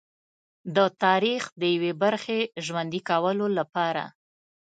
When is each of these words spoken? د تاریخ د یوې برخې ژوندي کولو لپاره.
د 0.75 0.77
تاریخ 1.03 1.43
د 1.61 1.63
یوې 1.75 1.91
برخې 2.03 2.39
ژوندي 2.65 3.01
کولو 3.09 3.45
لپاره. 3.57 4.03